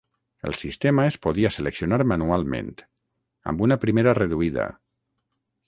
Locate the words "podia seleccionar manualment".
1.25-2.73